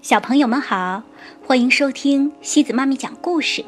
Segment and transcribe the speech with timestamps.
[0.00, 1.02] 小朋友们好，
[1.44, 3.64] 欢迎收听西子妈咪讲故事。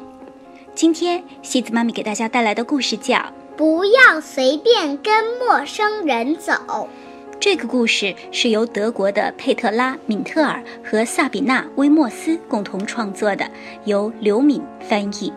[0.73, 3.17] 今天西子妈咪给大家带来的故事叫
[3.57, 6.53] 《不要随便跟陌生人走》。
[7.37, 13.45] 这个故事是由德国的佩特拉·敏特尔和萨比娜·威莫斯共同创作的，
[13.83, 15.33] 由刘敏翻译。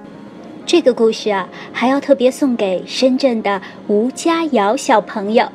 [0.65, 5.51] 这个故事啊，还要特别送给深圳的吴佳瑶小朋友，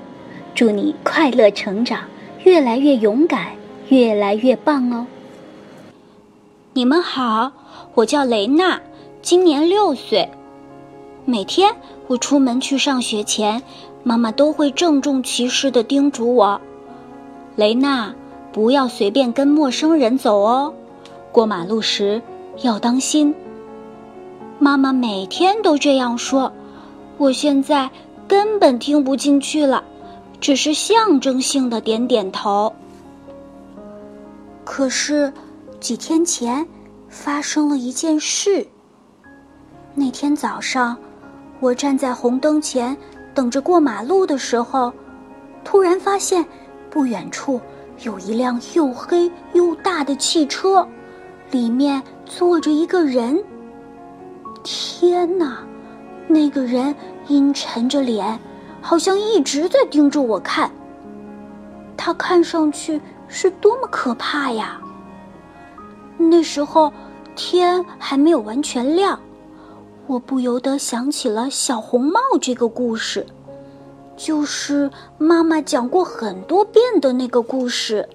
[0.53, 2.03] 祝你快乐成长，
[2.43, 3.53] 越来越勇敢，
[3.87, 5.07] 越来越棒哦！
[6.79, 7.51] 你们好，
[7.93, 8.79] 我叫雷娜，
[9.21, 10.29] 今年六岁。
[11.25, 11.75] 每天
[12.07, 13.61] 我出门去上学前，
[14.01, 16.61] 妈妈都会郑重其事地叮嘱我
[17.57, 18.15] ：“雷娜，
[18.53, 20.73] 不要随便跟陌生人走哦，
[21.33, 22.21] 过马路时
[22.61, 23.35] 要当心。”
[24.57, 26.49] 妈妈每天都这样说，
[27.17, 27.89] 我现在
[28.25, 29.83] 根本听不进去了，
[30.39, 32.71] 只是象征性的点点头。
[34.63, 35.33] 可是。
[35.79, 36.67] 几天前，
[37.07, 38.67] 发生了一件事。
[39.95, 40.97] 那天早上，
[41.59, 42.95] 我站在红灯前
[43.33, 44.91] 等着过马路的时候，
[45.63, 46.45] 突然发现
[46.89, 47.61] 不远处
[48.03, 50.85] 有一辆又黑又大的汽车，
[51.51, 53.41] 里面坐着一个人。
[54.63, 55.59] 天哪，
[56.27, 56.93] 那个人
[57.27, 58.37] 阴沉着脸，
[58.81, 60.69] 好像一直在盯着我看。
[61.95, 64.79] 他看上去是多么可怕呀！
[66.39, 66.89] 那时候，
[67.35, 69.19] 天还没有完全亮，
[70.07, 73.27] 我不由得想起了小红帽这个故事，
[74.15, 78.07] 就是妈妈讲过很多遍的那个故事。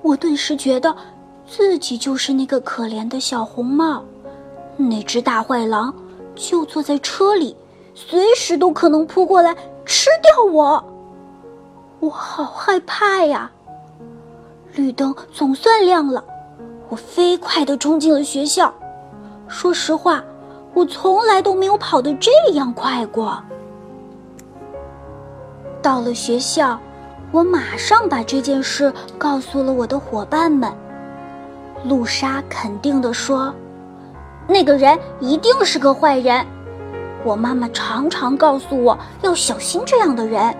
[0.00, 0.96] 我顿时觉得，
[1.46, 4.02] 自己就是那个可怜的小红帽，
[4.78, 5.94] 那只大坏狼
[6.34, 7.54] 就坐在车里，
[7.94, 9.54] 随时都可能扑过来
[9.84, 10.82] 吃掉我，
[12.00, 13.52] 我好害怕呀！
[14.74, 16.22] 绿灯总算亮了，
[16.88, 18.72] 我飞快地冲进了学校。
[19.48, 20.22] 说实话，
[20.74, 23.42] 我从来都没有跑得这样快过。
[25.82, 26.78] 到了学校，
[27.32, 30.72] 我马上把这件事告诉了我的伙伴们。
[31.84, 33.52] 露莎肯定地说
[34.46, 36.46] ：“那个人一定是个坏人。”
[37.24, 40.54] 我妈妈常常告诉我要小心这样的人。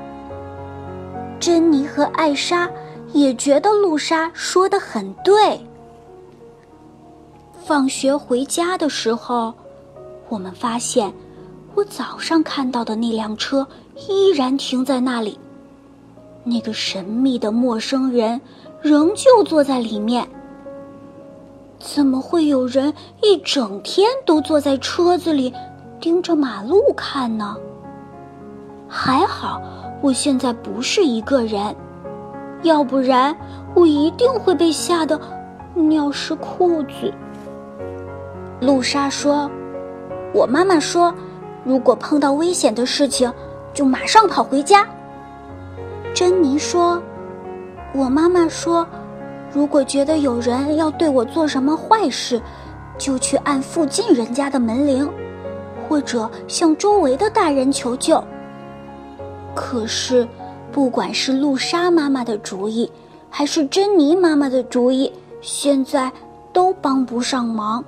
[1.39, 2.69] 珍妮和艾莎。
[3.13, 5.61] 也觉得露莎说的很对。
[7.65, 9.53] 放学回家的时候，
[10.29, 11.13] 我们发现，
[11.75, 13.67] 我早上看到的那辆车
[14.09, 15.39] 依然停在那里，
[16.43, 18.41] 那个神秘的陌生人
[18.81, 20.27] 仍旧坐在里面。
[21.79, 25.53] 怎么会有人一整天都坐在车子里，
[26.01, 27.57] 盯着马路看呢？
[28.89, 29.63] 还好，
[30.03, 31.75] 我现在不是一个人。
[32.63, 33.35] 要不然，
[33.75, 35.19] 我一定会被吓得
[35.75, 37.13] 尿湿裤子。
[38.61, 39.51] 露莎说
[40.35, 41.15] ：“我妈妈说，
[41.65, 43.33] 如果碰到危险的事情，
[43.73, 44.87] 就马上跑回家。”
[46.13, 47.03] 珍妮说
[47.95, 48.87] ：“我妈妈说，
[49.53, 52.43] 如果觉得有人要对我做什么坏事，
[52.99, 55.11] 就去按附近人家的门铃，
[55.89, 58.23] 或者向周围的大人求救。”
[59.57, 60.29] 可是。
[60.73, 62.91] 不管是露莎妈妈的主意，
[63.29, 66.11] 还是珍妮妈妈的主意，现在
[66.53, 67.85] 都帮不上忙，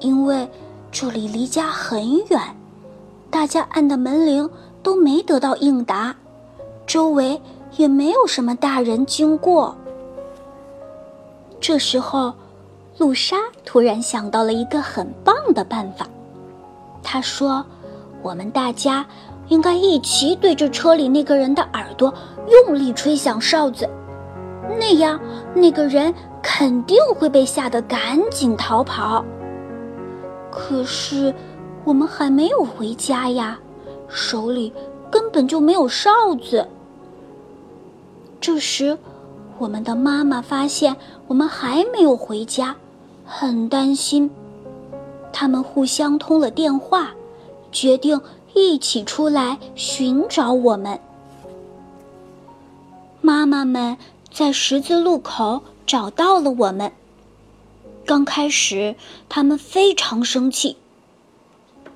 [0.00, 0.48] 因为
[0.90, 2.40] 这里离家很远，
[3.30, 4.48] 大家按的门铃
[4.82, 6.14] 都没得到应答，
[6.84, 7.40] 周围
[7.76, 9.74] 也没有什么大人经过。
[11.60, 12.34] 这时候，
[12.98, 16.08] 露莎突然想到了一个很棒的办法，
[17.04, 17.64] 她说
[18.20, 19.06] ：“我们大家。”
[19.50, 22.14] 应该一起对着车里那个人的耳朵
[22.48, 23.86] 用力吹响哨子，
[24.78, 25.20] 那样
[25.54, 29.24] 那个人肯定会被吓得赶紧逃跑。
[30.50, 31.34] 可是
[31.84, 33.58] 我们还没有回家呀，
[34.08, 34.72] 手里
[35.10, 36.10] 根本就没有哨
[36.40, 36.66] 子。
[38.40, 38.96] 这时，
[39.58, 40.96] 我们的妈妈发现
[41.26, 42.76] 我们还没有回家，
[43.26, 44.30] 很担心。
[45.32, 47.10] 他们互相通了电话，
[47.72, 48.20] 决定。
[48.54, 51.00] 一起出来寻找我们。
[53.20, 53.96] 妈妈们
[54.32, 56.92] 在十字路口找到了我们。
[58.06, 58.96] 刚开始，
[59.28, 60.76] 他们非常生气。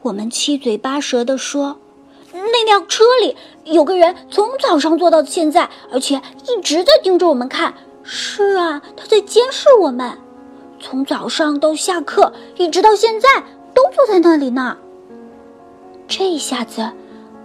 [0.02, 1.78] 我们七嘴八舌地说
[2.32, 7.74] ：“那辆车里有个人，从早上坐到现在，而且一直在盯着我们看。
[8.02, 10.18] 是啊，他在监视我们。
[10.78, 13.28] 从早上到下课，一直到现在，
[13.74, 14.76] 都坐在那里呢。”
[16.06, 16.90] 这下子，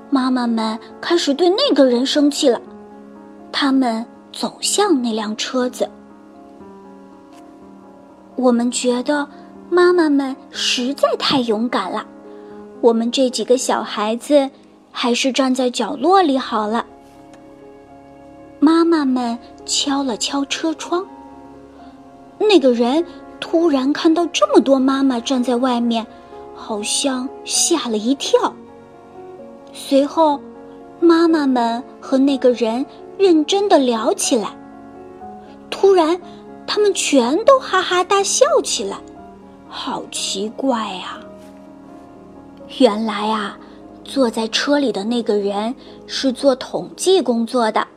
[0.10, 2.62] 妈妈们开始对那个人生气了。
[3.52, 5.90] 他们走向那辆车子，
[8.36, 9.28] 我们觉得
[9.70, 12.06] 妈妈们实在太勇敢了，
[12.82, 14.50] 我们这几个小孩子
[14.92, 16.86] 还是站在角落里好了。
[18.60, 21.06] 妈妈们敲了敲车窗，
[22.38, 23.04] 那个人
[23.40, 26.06] 突然看到这么多妈妈站在外面，
[26.60, 28.54] 好像吓了一跳。
[29.74, 30.40] 随后，
[31.00, 32.86] 妈妈们和那个人
[33.18, 34.50] 认真的聊起来。
[35.70, 36.20] 突然。
[36.72, 38.96] 他们全都哈哈大笑起来，
[39.68, 41.18] 好奇怪呀！
[42.78, 43.58] 原来啊，
[44.04, 45.74] 坐在车里的那个人
[46.06, 47.88] 是做统计工作的，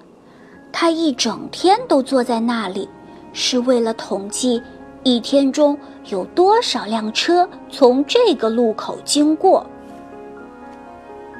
[0.72, 2.88] 他一整天都坐在那里，
[3.34, 4.62] 是为了统计
[5.02, 5.76] 一天中
[6.06, 9.66] 有多少辆车从这个路口经过。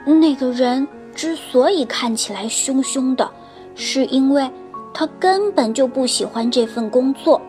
[0.05, 3.31] 那个人之所以看起来凶凶的，
[3.75, 4.51] 是因为。
[4.95, 7.41] 他根本就不喜欢这份工作。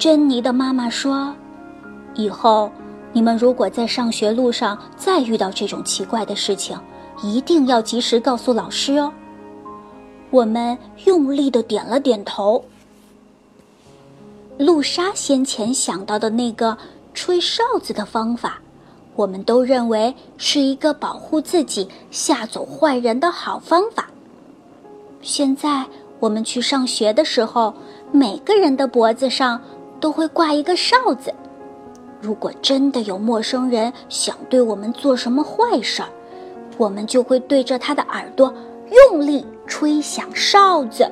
[0.00, 1.32] 珍妮的妈妈说
[2.16, 2.68] ：“以后
[3.12, 6.76] 你们如果在上学路上再遇到这种奇怪的事情，
[7.22, 9.12] 一定要及时告诉老师哦。”
[10.30, 12.64] 我们用力的点了点头。
[14.58, 16.76] 露莎先前想到的那个
[17.14, 18.60] 吹哨子的方法，
[19.14, 24.08] 我们都认为是一个保护自己、吓走坏人的好方法。
[25.22, 25.86] 现在。
[26.20, 27.72] 我们去上学的时候，
[28.10, 29.62] 每个人的脖子上
[30.00, 31.32] 都会挂一个哨子。
[32.20, 36.08] 如果真的有陌生人想对我们做什么坏事儿，
[36.76, 38.52] 我们就会对着他的耳朵
[38.90, 41.08] 用力吹响哨子。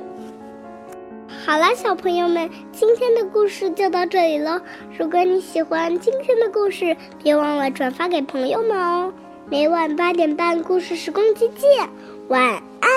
[1.47, 4.59] 好了，小朋友们，今天的故事就到这里喽。
[4.99, 9.13] 如果你喜欢今天的故事，别忘了转发给朋友们哦。
[9.49, 11.87] 每晚八点半，故事时光机见，
[12.27, 12.43] 晚
[12.81, 12.96] 安。